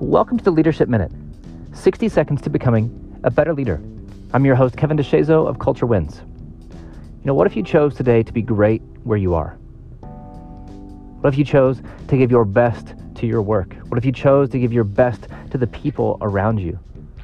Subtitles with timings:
[0.00, 1.10] Welcome to the Leadership Minute
[1.72, 3.80] 60 seconds to becoming a better leader.
[4.34, 6.20] I'm your host, Kevin DeShazo of Culture Wins.
[6.20, 9.56] You know, what if you chose today to be great where you are?
[11.22, 13.72] What if you chose to give your best to your work?
[13.88, 16.78] What if you chose to give your best to the people around you?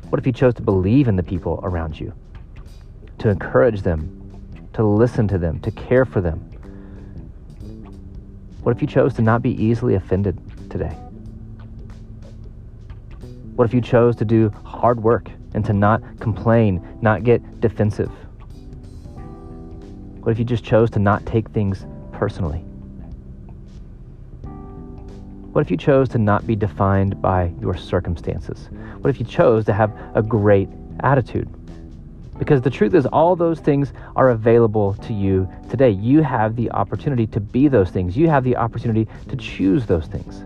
[0.09, 2.15] What if you chose to believe in the people around you?
[3.19, 4.41] To encourage them,
[4.73, 6.39] to listen to them, to care for them?
[8.63, 10.97] What if you chose to not be easily offended today?
[13.55, 18.11] What if you chose to do hard work and to not complain, not get defensive?
[20.21, 22.65] What if you just chose to not take things personally?
[25.53, 28.71] What if you chose to not be defined by your circumstances?
[29.01, 31.49] What if you chose to have a great attitude?
[32.39, 35.91] Because the truth is, all those things are available to you today.
[35.91, 40.07] You have the opportunity to be those things, you have the opportunity to choose those
[40.07, 40.43] things.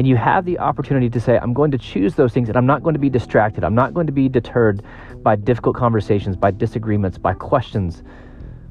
[0.00, 2.64] And you have the opportunity to say, I'm going to choose those things and I'm
[2.64, 3.64] not going to be distracted.
[3.64, 4.82] I'm not going to be deterred
[5.22, 8.02] by difficult conversations, by disagreements, by questions,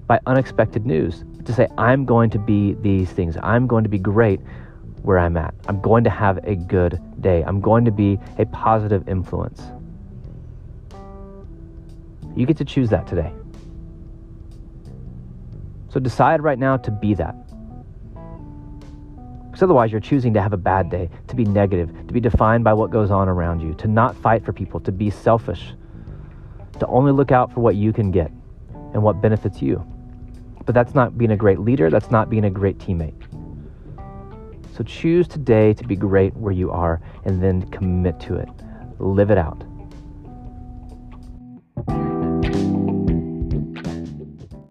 [0.07, 1.23] by unexpected news.
[1.45, 3.37] To say, I'm going to be these things.
[3.43, 4.39] I'm going to be great
[5.03, 5.53] where I'm at.
[5.67, 7.43] I'm going to have a good day.
[7.43, 9.61] I'm going to be a positive influence.
[12.35, 13.31] You get to choose that today.
[15.89, 17.48] So decide right now to be that.
[19.59, 22.63] Because otherwise, you're choosing to have a bad day, to be negative, to be defined
[22.63, 25.73] by what goes on around you, to not fight for people, to be selfish,
[26.79, 28.31] to only look out for what you can get
[28.93, 29.85] and what benefits you.
[30.65, 33.21] But that's not being a great leader, that's not being a great teammate.
[34.77, 38.47] So choose today to be great where you are and then commit to it.
[38.97, 39.61] Live it out.